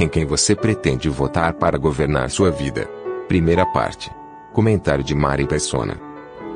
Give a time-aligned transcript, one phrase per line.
[0.00, 2.88] Em quem você pretende votar para governar sua vida?
[3.26, 4.08] Primeira parte.
[4.52, 6.00] Comentário de Mari Persona.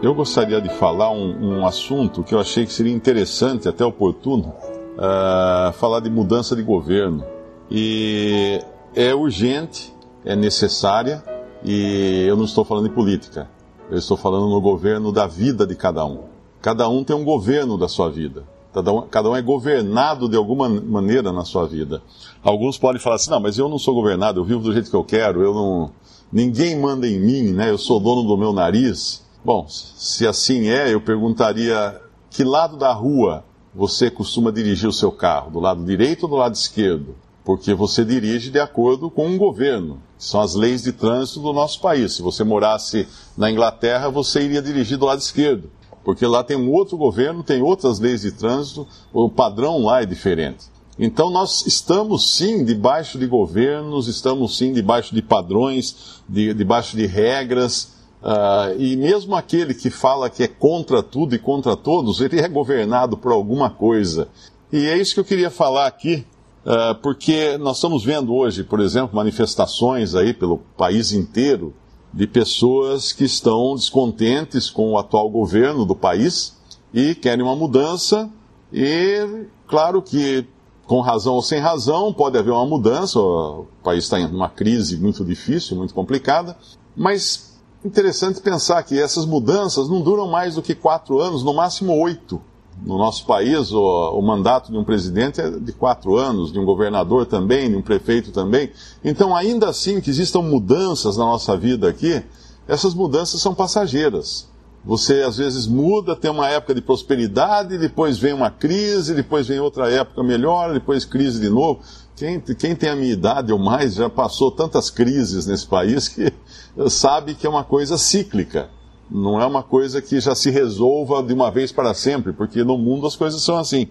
[0.01, 4.55] Eu gostaria de falar um, um assunto que eu achei que seria interessante, até oportuno,
[4.95, 7.25] uh, falar de mudança de governo.
[7.69, 8.63] E
[8.95, 9.93] é urgente,
[10.25, 11.21] é necessária,
[11.65, 13.51] e eu não estou falando de política.
[13.91, 16.27] Eu estou falando no governo da vida de cada um.
[16.61, 18.45] Cada um tem um governo da sua vida.
[18.73, 22.03] Cada um, cada um é governado de alguma maneira na sua vida.
[22.43, 24.97] Alguns podem falar assim: não, mas eu não sou governado, eu vivo do jeito que
[24.97, 25.91] eu quero, eu não.
[26.33, 27.71] Ninguém manda em mim, né?
[27.71, 29.23] Eu sou dono do meu nariz.
[29.45, 35.13] Bom, se assim é, eu perguntaria: que lado da rua você costuma dirigir o seu
[35.13, 35.51] carro?
[35.51, 37.15] Do lado direito ou do lado esquerdo?
[37.45, 40.01] Porque você dirige de acordo com um governo.
[40.17, 42.15] São as leis de trânsito do nosso país.
[42.15, 45.69] Se você morasse na Inglaterra, você iria dirigir do lado esquerdo.
[46.05, 50.07] Porque lá tem um outro governo, tem outras leis de trânsito, o padrão lá é
[50.07, 50.73] diferente.
[50.99, 57.07] Então nós estamos sim debaixo de governos, estamos sim debaixo de padrões, de, debaixo de
[57.07, 62.41] regras, uh, e mesmo aquele que fala que é contra tudo e contra todos, ele
[62.41, 64.29] é governado por alguma coisa.
[64.73, 66.27] E é isso que eu queria falar aqui,
[66.67, 71.75] uh, porque nós estamos vendo hoje, por exemplo, manifestações aí pelo país inteiro
[72.13, 76.57] de pessoas que estão descontentes com o atual governo do país
[76.93, 78.31] e querem uma mudança.
[78.73, 80.47] E claro que
[80.87, 83.19] com razão ou sem razão pode haver uma mudança.
[83.19, 86.57] O país está em uma crise muito difícil, muito complicada.
[86.95, 87.53] Mas
[87.85, 92.41] interessante pensar que essas mudanças não duram mais do que quatro anos, no máximo oito.
[92.85, 96.65] No nosso país, o, o, mandato de um presidente é de quatro anos, de um
[96.65, 98.71] governador também, de um prefeito também.
[99.05, 102.23] Então, ainda assim que existam mudanças na nossa vida aqui,
[102.67, 104.49] essas mudanças são passageiras.
[104.85, 109.61] Você às vezes muda, tem uma época de prosperidade, depois vem uma crise, depois vem
[109.61, 111.81] outra época melhor, depois crise de novo.
[112.17, 116.33] Quem, quem tem a minha idade ou mais já passou tantas crises nesse país que
[116.91, 118.71] sabe que é uma coisa cíclica.
[119.15, 122.79] Não é uma coisa que já se resolva de uma vez para sempre, porque no
[122.79, 123.89] mundo as coisas são assim.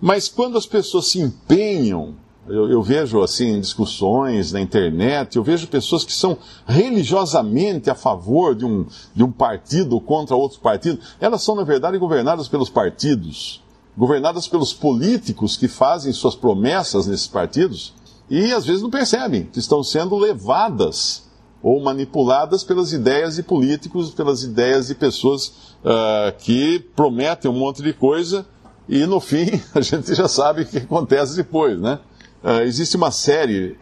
[0.00, 2.14] Mas quando as pessoas se empenham,
[2.48, 8.54] eu, eu, vejo assim discussões na internet, eu vejo pessoas que são religiosamente a favor
[8.54, 11.00] de um, de um partido contra outro partido.
[11.20, 13.62] Elas são, na verdade, governadas pelos partidos,
[13.94, 17.92] governadas pelos políticos que fazem suas promessas nesses partidos
[18.30, 21.25] e às vezes não percebem que estão sendo levadas
[21.66, 25.48] ou manipuladas pelas ideias de políticos, pelas ideias de pessoas
[25.82, 28.46] uh, que prometem um monte de coisa
[28.88, 31.98] e no fim a gente já sabe o que acontece depois, né?
[32.44, 33.76] Uh, existe uma série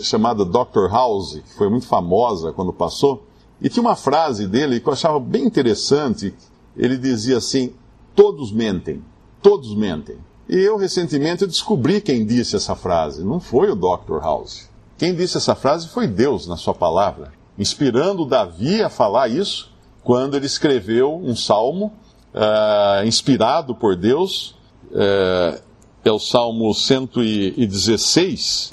[0.00, 0.90] chamada Dr.
[0.90, 3.24] House, que foi muito famosa quando passou,
[3.60, 6.34] e tinha uma frase dele que eu achava bem interessante.
[6.76, 7.72] Ele dizia assim:
[8.16, 9.00] todos mentem,
[9.40, 10.16] todos mentem.
[10.48, 13.22] E eu recentemente descobri quem disse essa frase.
[13.22, 14.18] Não foi o Dr.
[14.20, 14.71] House.
[15.02, 19.68] Quem disse essa frase foi Deus na sua palavra, inspirando Davi a falar isso
[20.04, 21.92] quando ele escreveu um salmo
[22.32, 24.54] uh, inspirado por Deus.
[24.92, 25.60] Uh,
[26.04, 28.70] é o salmo 116.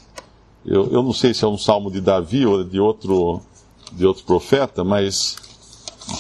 [0.64, 3.42] Eu, eu não sei se é um salmo de Davi ou de outro,
[3.92, 5.36] de outro profeta, mas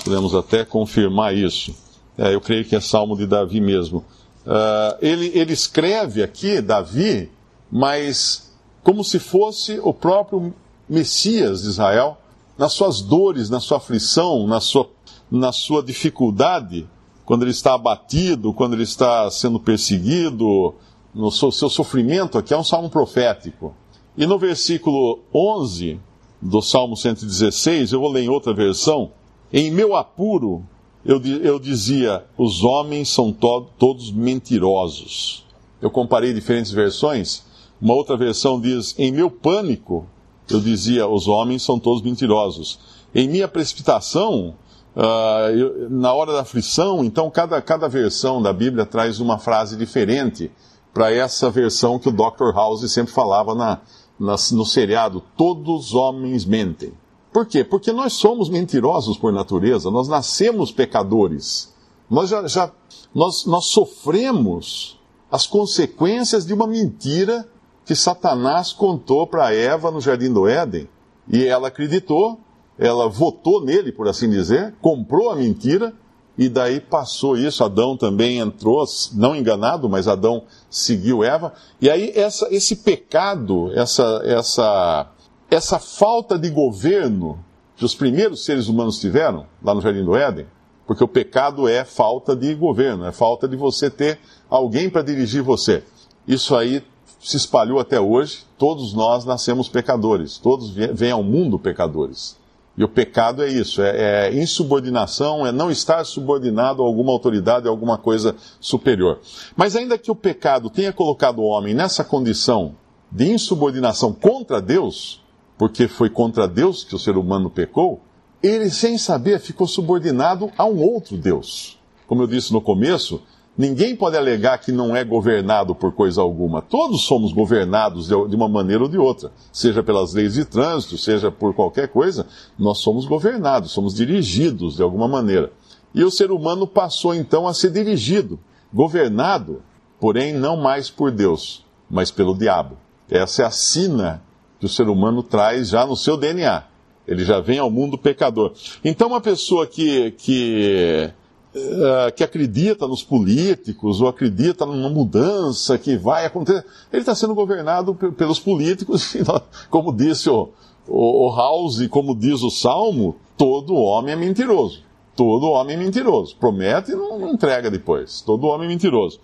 [0.03, 1.75] podemos até confirmar isso.
[2.18, 4.00] É, eu creio que é salmo de Davi mesmo.
[4.44, 7.31] Uh, ele, ele escreve aqui, Davi,
[7.72, 8.49] mas
[8.84, 10.54] como se fosse o próprio
[10.88, 12.18] Messias de Israel,
[12.58, 14.90] nas suas dores, na sua aflição, na sua,
[15.32, 16.88] na sua dificuldade,
[17.26, 20.74] quando ele está abatido, quando ele está sendo perseguido,
[21.14, 23.74] no seu, seu sofrimento, aqui é um salmo profético.
[24.18, 26.00] E no versículo 11
[26.42, 29.12] do Salmo 116, eu vou ler em outra versão,
[29.52, 30.64] em meu apuro,
[31.06, 35.46] eu, eu dizia, os homens são to todos mentirosos.
[35.82, 37.44] Eu comparei diferentes versões,
[37.81, 40.06] uma outra versão diz: Em meu pânico,
[40.50, 42.80] eu dizia, os homens são todos mentirosos.
[43.14, 44.56] Em minha precipitação,
[44.96, 49.76] uh, eu, na hora da aflição, então cada, cada versão da Bíblia traz uma frase
[49.78, 50.52] diferente
[50.94, 52.54] para essa versão que o Dr.
[52.54, 53.80] House sempre falava na,
[54.20, 56.94] na, no seriado: Todos os homens mentem.
[57.32, 57.64] Por quê?
[57.64, 61.74] Porque nós somos mentirosos por natureza, nós nascemos pecadores.
[62.10, 62.72] Nós já, já
[63.14, 65.00] nós, nós sofremos
[65.32, 67.48] as consequências de uma mentira
[67.89, 70.88] que Satanás contou para Eva no jardim do Éden.
[71.27, 72.39] E ela acreditou,
[72.77, 75.91] ela votou nele, por assim dizer, comprou a mentira
[76.38, 77.63] e daí passou isso.
[77.63, 81.51] Adão também entrou, não enganado, mas Adão seguiu Eva.
[81.81, 85.07] E aí essa, esse pecado, essa, essa,
[85.50, 87.44] essa falta de governo
[87.75, 90.45] que os primeiros seres humanos tiveram lá no Jardim do Éden,
[90.86, 95.41] porque o pecado é falta de governo, é falta de você ter alguém para dirigir
[95.41, 95.83] você.
[96.27, 96.83] Isso aí
[97.19, 98.44] se espalhou até hoje.
[98.57, 102.38] Todos nós nascemos pecadores, todos vêm ao mundo pecadores.
[102.77, 107.68] E o pecado é isso, é, é, insubordinação, é não estar subordinado a alguma autoridade,
[107.68, 109.19] a alguma coisa superior.
[109.54, 112.75] Mas ainda que o pecado tenha colocado o homem nessa condição
[113.12, 115.22] de insubordinação contra Deus,
[115.57, 118.00] porque foi contra Deus que o ser humano pecou,
[118.42, 121.77] ele, sem saber, ficou subordinado a um outro Deus.
[122.07, 123.22] Como eu disse no começo,
[123.60, 126.62] ninguém pode alegar que não é governado por coisa alguma.
[126.62, 129.34] Todos somos governados de uma maneira ou de outra.
[129.52, 132.26] Seja pelas leis de trânsito, seja por qualquer coisa,
[132.58, 135.52] nós somos governados, somos dirigidos de alguma maneira.
[135.94, 138.40] E o ser humano passou então a ser dirigido,
[138.74, 139.62] governado,
[140.00, 142.78] porém não mais por Deus, mas pelo diabo.
[143.10, 144.24] Essa é a sina
[144.58, 146.64] que o ser humano traz já no seu DNA.
[147.06, 148.54] Ele já vem ao mundo pecador.
[148.86, 151.12] Então, uma pessoa que, que,
[151.56, 157.36] uh, que acredita nos políticos, ou acredita numa mudança que vai acontecer, ele está sendo
[157.36, 159.16] governado pelos políticos,
[159.69, 160.50] como disse o,
[160.88, 164.84] o, o House, como diz o Salmo, todo homem é mentiroso.
[165.16, 166.36] Todo homem é mentiroso.
[166.38, 168.22] Promete e não, não entrega depois.
[168.22, 169.19] Todo homem é mentiroso.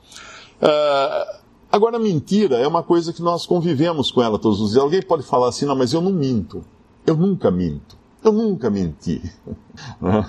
[0.62, 1.46] Uh,
[1.76, 4.82] Agora, mentira é uma coisa que nós convivemos com ela todos os dias.
[4.82, 6.64] Alguém pode falar assim, não, mas eu não minto.
[7.06, 7.98] Eu nunca minto.
[8.26, 9.22] Eu nunca menti.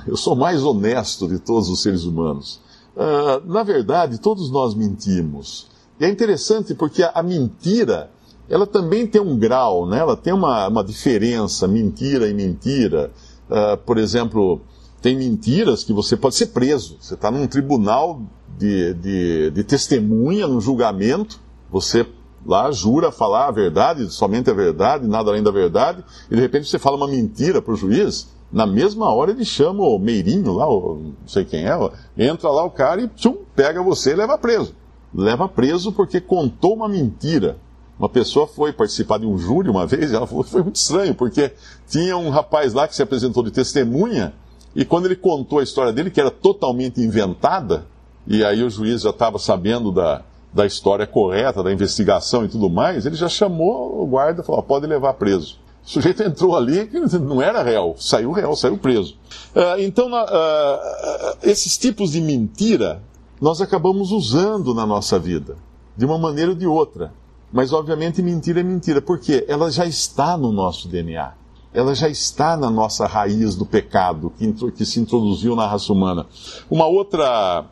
[0.06, 2.60] Eu sou mais honesto de todos os seres humanos.
[2.94, 5.66] Ah, na verdade, todos nós mentimos.
[5.98, 8.10] E é interessante porque a, mentira,
[8.50, 9.98] ela também tem um grau, né?
[9.98, 13.10] ela tem uma, uma diferença, mentira e mentira.
[13.48, 14.60] Uh, por exemplo,
[15.00, 16.98] tem mentiras que você pode ser preso.
[17.00, 18.20] Você está num tribunal
[18.58, 21.40] de, de, de testemunha no julgamento,
[21.70, 22.06] você
[22.46, 26.68] lá jura falar a verdade, somente a verdade, nada além da verdade, e de repente
[26.68, 30.68] você fala uma mentira para o juiz, na mesma hora ele chama o Meirinho lá,
[30.68, 31.76] o, não sei quem é,
[32.16, 34.74] entra lá o cara e tchum, pega você e leva preso.
[35.12, 37.58] Leva preso porque contou uma mentira.
[37.98, 40.76] Uma pessoa foi participar de um júri uma vez e ela falou que foi muito
[40.76, 41.52] estranho, porque
[41.88, 44.34] tinha um rapaz lá que se apresentou de testemunha,
[44.74, 47.86] e quando ele contou a história dele, que era totalmente inventada,
[48.26, 50.22] e aí o juiz já estava sabendo da,
[50.56, 54.62] da história correta, da investigação e tudo mais, ele já chamou o guarda e falou:
[54.62, 55.58] pode levar preso.
[55.84, 59.14] O sujeito entrou ali, não era réu, saiu réu, saiu preso.
[59.54, 63.00] Uh, então, uh, esses tipos de mentira
[63.40, 65.56] nós acabamos usando na nossa vida,
[65.96, 67.12] de uma maneira ou de outra.
[67.52, 71.34] Mas, obviamente, mentira é mentira, porque ela já está no nosso DNA.
[71.72, 76.26] Ela já está na nossa raiz do pecado que, que se introduziu na raça humana.
[76.68, 77.64] Uma outra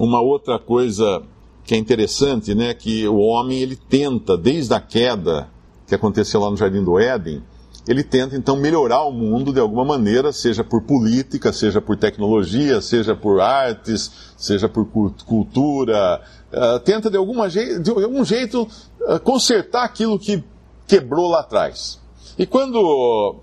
[0.00, 1.22] uma outra coisa
[1.64, 5.48] que é interessante, né, que o homem ele tenta desde a queda
[5.86, 7.42] que aconteceu lá no Jardim do Éden,
[7.88, 12.80] ele tenta então melhorar o mundo de alguma maneira, seja por política, seja por tecnologia,
[12.80, 14.86] seja por artes, seja por
[15.26, 16.20] cultura,
[16.52, 18.62] uh, tenta de, alguma de algum jeito
[19.00, 20.44] uh, consertar aquilo que
[20.86, 21.98] quebrou lá atrás.
[22.38, 23.40] E quando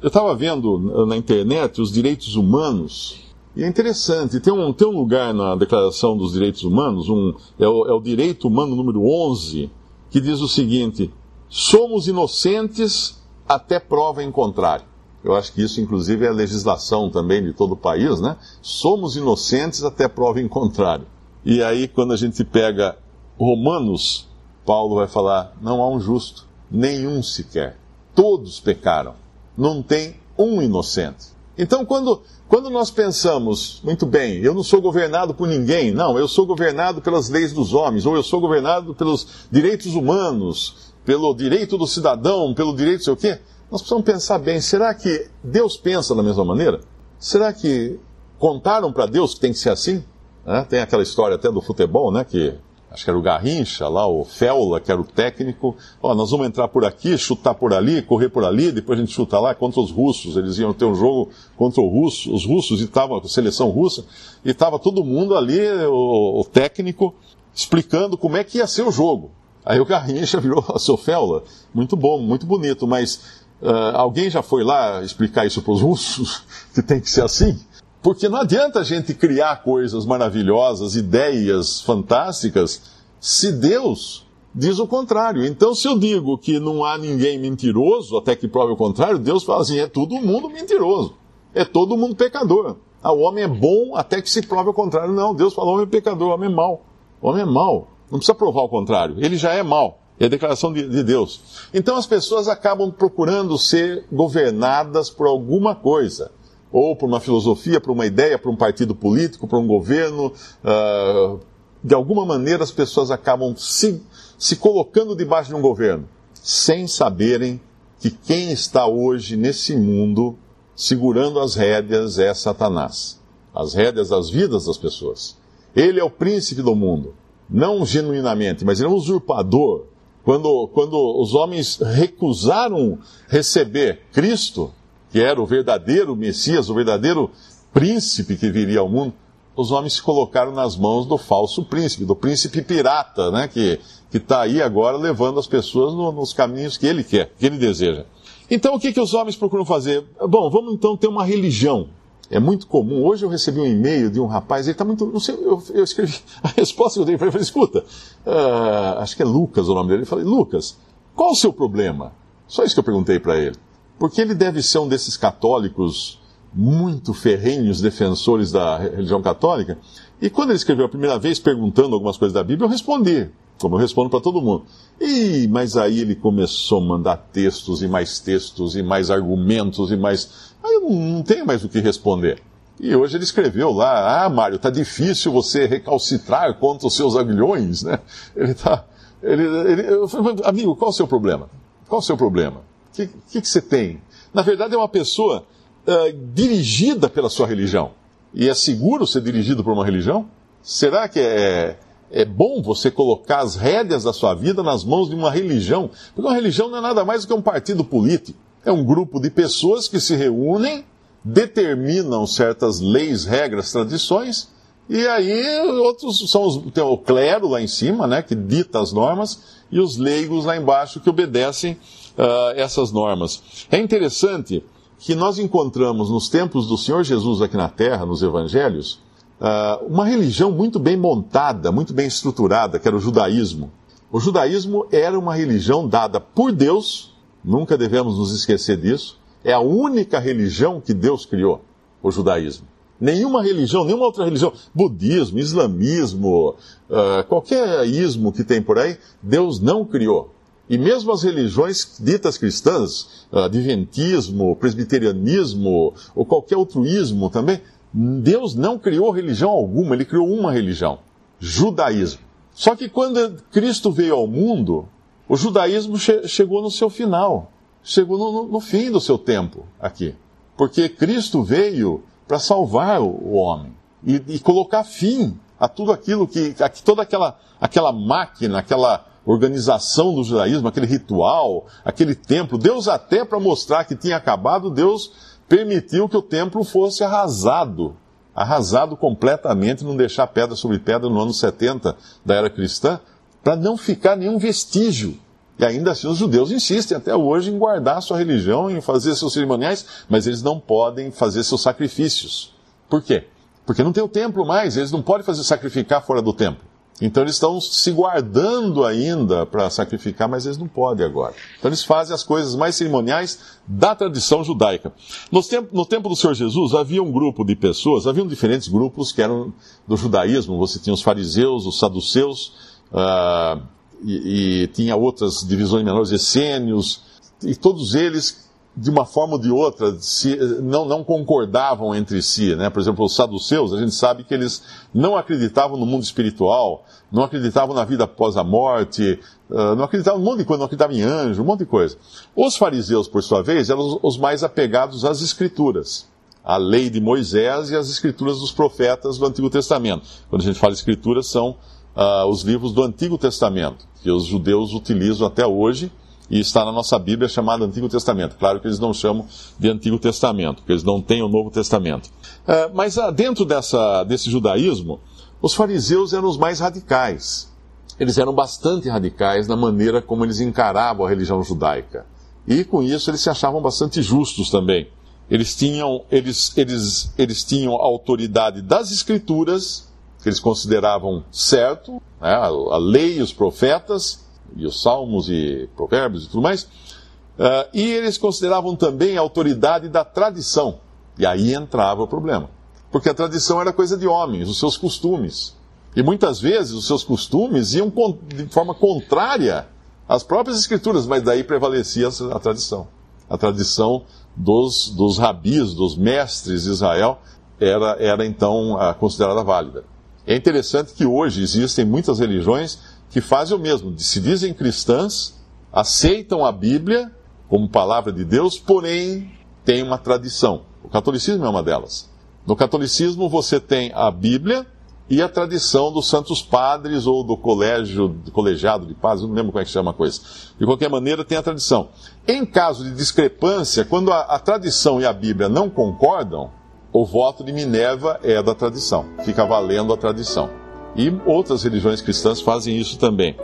[0.00, 3.23] eu estava vendo na internet os direitos humanos,
[3.56, 7.68] e é interessante, tem um, tem um lugar na Declaração dos Direitos Humanos, um, é,
[7.68, 9.70] o, é o direito humano número 11,
[10.10, 11.12] que diz o seguinte:
[11.48, 14.84] somos inocentes até prova em contrário.
[15.22, 18.36] Eu acho que isso, inclusive, é a legislação também de todo o país, né?
[18.60, 21.06] Somos inocentes até prova em contrário.
[21.44, 22.98] E aí, quando a gente pega
[23.38, 24.28] Romanos,
[24.66, 27.78] Paulo vai falar: não há um justo, nenhum sequer.
[28.14, 29.14] Todos pecaram.
[29.56, 31.33] Não tem um inocente.
[31.56, 36.26] Então, quando, quando nós pensamos, muito bem, eu não sou governado por ninguém, não, eu
[36.26, 41.78] sou governado pelas leis dos homens, ou eu sou governado pelos direitos humanos, pelo direito
[41.78, 43.38] do cidadão, pelo direito sei o quê,
[43.70, 46.80] nós precisamos pensar bem, será que Deus pensa da mesma maneira?
[47.18, 47.98] Será que
[48.38, 50.04] contaram para Deus que tem que ser assim?
[50.46, 52.54] É, tem aquela história até do futebol, né, que
[52.94, 55.76] acho que era o Garrincha lá, o Feula, que era o técnico.
[56.00, 59.12] Ó, nós vamos entrar por aqui, chutar por ali, correr por ali, depois a gente
[59.12, 60.36] chuta lá contra os russos.
[60.36, 64.04] Eles iam ter um jogo contra russo, os russos e tava a seleção russa,
[64.44, 67.12] e estava todo mundo ali, o, o, técnico,
[67.52, 69.32] explicando como é que ia ser o jogo.
[69.64, 71.42] Aí o Garrincha virou, seu Feula,
[71.74, 73.16] muito bom, muito bonito, mas
[73.60, 77.58] uh, alguém já foi lá explicar isso para os russos, que tem que ser assim?
[78.04, 82.82] Porque não adianta a gente criar coisas maravilhosas, ideias fantásticas,
[83.18, 85.42] se Deus diz o contrário.
[85.42, 89.42] Então, se eu digo que não há ninguém mentiroso, até que prove o contrário, Deus
[89.42, 91.14] fala assim: é todo mundo mentiroso,
[91.54, 92.76] é todo mundo pecador.
[93.02, 95.14] Ah, o homem é bom até que se prove o contrário.
[95.14, 96.84] Não, Deus falou: homem é pecador, o homem é mau.
[97.22, 97.88] O homem é mau.
[98.10, 100.00] Não precisa provar o contrário, ele já é mau.
[100.20, 101.40] É a declaração de, de Deus.
[101.72, 106.30] Então as pessoas acabam procurando ser governadas por alguma coisa
[106.74, 110.32] ou por uma filosofia, por uma ideia, por um partido político, por um governo.
[110.64, 111.38] Uh,
[111.82, 114.02] de alguma maneira as pessoas acabam se,
[114.36, 117.60] se colocando debaixo de um governo, sem saberem
[118.00, 120.36] que quem está hoje nesse mundo
[120.74, 123.22] segurando as rédeas é Satanás
[123.54, 125.36] as rédeas das vidas das pessoas.
[125.76, 127.14] Ele é o príncipe do mundo,
[127.48, 129.84] não genuinamente, mas ele é um usurpador.
[130.24, 134.72] Quando, quando os homens recusaram receber Cristo,
[135.14, 137.30] que era o verdadeiro Messias, o verdadeiro
[137.72, 139.14] príncipe que viria ao mundo,
[139.54, 143.78] os homens se colocaram nas mãos do falso príncipe, do príncipe pirata, né, que
[144.12, 148.06] está aí agora levando as pessoas no, nos caminhos que ele quer, que ele deseja.
[148.50, 150.04] Então o que, que os homens procuram fazer?
[150.28, 151.90] Bom, vamos então ter uma religião.
[152.28, 153.04] É muito comum.
[153.04, 155.06] Hoje eu recebi um e-mail de um rapaz, ele está muito.
[155.06, 157.32] Não sei, eu, eu, escrevi a resposta que eu dei para ele.
[157.32, 157.84] Falei: escuta,
[158.26, 160.02] uh, acho que é Lucas o nome dele.
[160.02, 160.76] Eu falei: Lucas,
[161.14, 162.12] qual o seu problema?
[162.48, 163.54] Só isso que eu perguntei para ele.
[163.98, 166.20] Porque ele deve ser um desses católicos
[166.54, 169.76] muito ferrenhos defensores da religião católica.
[170.22, 173.74] E quando ele escreveu a primeira vez perguntando algumas coisas da Bíblia, eu respondi, como
[173.74, 174.64] eu respondo para todo mundo.
[175.00, 179.96] E mas aí ele começou a mandar textos e mais textos e mais argumentos e
[179.96, 180.54] mais.
[180.62, 182.40] Aí eu não, tenho mais o que responder.
[182.80, 187.82] E hoje ele escreveu lá: Ah, Mário, tá difícil você recalcitrar contra os seus aguilhões,
[187.82, 187.98] né?
[188.36, 188.84] Ele tá.
[189.22, 191.48] Ele, ele, eu falei, amigo, qual o seu problema?
[191.88, 192.60] Qual o seu problema?
[192.94, 194.00] O que, que, que você tem?
[194.32, 195.44] Na verdade, é uma pessoa
[195.84, 197.90] uh, dirigida pela sua religião.
[198.32, 200.28] E é seguro ser dirigido por uma religião?
[200.62, 201.76] Será que é,
[202.08, 205.90] é bom você colocar as rédeas da sua vida nas mãos de uma religião?
[206.14, 208.38] Porque uma religião não é nada mais do que um partido político.
[208.64, 210.84] É um grupo de pessoas que se reúnem,
[211.24, 214.48] determinam certas leis, regras, tradições,
[214.88, 218.92] e aí outros são os, tem o clero lá em cima, né, que dita as
[218.92, 221.72] normas, e os leigos lá embaixo que obedecem
[222.18, 223.66] uh, essas normas.
[223.70, 224.62] É interessante
[224.98, 229.00] que nós encontramos nos tempos do Senhor Jesus aqui na Terra, nos Evangelhos,
[229.40, 233.70] ah, uma religião muito bem montada, muito bem estruturada, que era o judaísmo.
[234.10, 237.14] O judaísmo era uma religião dada por Deus,
[237.44, 241.62] nunca devemos nos esquecer disso, é a única religião que Deus criou,
[242.02, 242.66] o judaísmo.
[243.04, 246.54] Nenhuma religião, nenhuma outra religião, budismo, islamismo,
[246.88, 250.32] uh, qualquer ismo que tem por aí, Deus não criou.
[250.70, 257.60] E mesmo as religiões ditas cristãs, adventismo, presbiterianismo ou qualquer outro ismo também,
[257.92, 261.00] Deus não criou religião alguma, ele criou uma religião,
[261.38, 262.22] judaísmo.
[262.54, 264.88] Só que quando Cristo veio ao mundo,
[265.28, 270.14] o judaísmo che chegou no seu final, chegou no, no, fim do seu tempo aqui.
[270.56, 276.26] Porque Cristo veio para salvar o, o homem e, e, colocar fim a tudo aquilo
[276.26, 282.58] que, a, toda aquela, aquela máquina, aquela organização do judaísmo, aquele ritual, aquele templo.
[282.58, 285.10] Deus, até para mostrar que tinha acabado, Deus
[285.48, 287.96] permitiu que o templo fosse arrasado.
[288.34, 293.00] Arrasado completamente, não deixar pedra sobre pedra no ano 70 da era cristã,
[293.42, 295.18] para não ficar nenhum vestígio.
[295.58, 299.32] E ainda assim os judeus insistem até hoje em guardar sua religião, em fazer seus
[299.32, 302.52] cerimoniais, mas eles não podem fazer seus sacrifícios.
[302.88, 303.24] Por quê?
[303.64, 306.64] Porque não tem o templo mais, eles não podem fazer sacrificar fora do templo.
[307.00, 311.34] Então eles estão se guardando ainda para sacrificar, mas eles não podem agora.
[311.58, 314.92] Então eles fazem as coisas mais cerimoniais da tradição judaica.
[315.30, 319.10] No tempo, no tempo do Senhor Jesus havia um grupo de pessoas, haviam diferentes grupos
[319.10, 319.52] que eram
[319.88, 320.56] do judaísmo.
[320.58, 322.52] Você tinha os fariseus, os saduceus,
[322.92, 323.60] uh,
[324.02, 327.02] e, e, tinha outras divisões menores, essênios,
[327.42, 328.44] e todos eles
[328.76, 332.56] de uma forma ou de outra, se, não, não concordavam entre si.
[332.56, 332.68] Né?
[332.70, 337.22] Por exemplo, os saduceus, a gente sabe que eles não acreditavam no mundo espiritual, não
[337.22, 340.96] acreditavam na vida após a morte, uh, não acreditavam um monte de coisa, não acreditavam
[340.96, 341.96] em anjo, um monte de coisa.
[342.34, 346.08] Os fariseus, por sua vez, eram os, os mais apegados às escrituras.
[346.42, 350.04] A lei de Moisés e as escrituras dos profetas do Antigo Testamento.
[350.28, 351.56] Quando a gente fala escrituras, são
[351.96, 355.90] uh, os livros do Antigo Testamento, que os judeus utilizam até hoje,
[356.30, 358.36] e está na nossa Bíblia chamada Antigo Testamento.
[358.36, 359.26] Claro que eles não chamam
[359.58, 362.10] de Antigo Testamento, porque eles não têm o Novo Testamento.
[362.46, 365.00] É, mas ah, dentro dessa, desse judaísmo,
[365.40, 367.52] os fariseus eram os mais radicais.
[368.00, 372.06] Eles eram bastante radicais na maneira como eles encaravam a religião judaica.
[372.46, 374.88] E com isso eles se achavam bastante justos também.
[375.30, 379.88] Eles tinham, eles, eles, eles tinham a autoridade das escrituras
[380.24, 384.24] que eles consideravam certo, né, a, lei e os profetas,
[384.56, 389.86] e os salmos e provérbios e tudo mais, uh, e eles consideravam também a autoridade
[389.86, 390.78] da tradição.
[391.18, 392.48] E aí entrava o problema.
[392.90, 395.54] Porque a tradição era coisa de homens, os seus costumes.
[395.94, 397.92] E muitas vezes os seus costumes iam
[398.26, 399.68] de forma contrária
[400.08, 402.88] às próprias escrituras, mas daí prevalecia a tradição.
[403.28, 404.04] A tradição
[404.34, 407.18] dos, dos rabis, dos mestres de Israel,
[407.60, 409.84] era, era então considerada válida.
[410.26, 412.78] É interessante que hoje existem muitas religiões
[413.10, 415.34] que fazem o mesmo, se dizem cristãs,
[415.72, 417.12] aceitam a Bíblia
[417.48, 419.30] como palavra de Deus, porém
[419.64, 420.62] têm uma tradição.
[420.82, 422.10] O catolicismo é uma delas.
[422.46, 424.66] No catolicismo você tem a Bíblia
[425.08, 429.52] e a tradição dos santos padres ou do colégio, do colegiado de padres, não lembro
[429.52, 430.20] como é que chama a coisa.
[430.58, 431.90] De qualquer maneira, tem a tradição.
[432.26, 436.50] Em caso de discrepância, quando a, a tradição e a Bíblia não concordam,
[436.94, 440.48] o voto de Minerva é da tradição, fica valendo a tradição.
[440.94, 443.36] E outras religiões cristãs fazem isso também.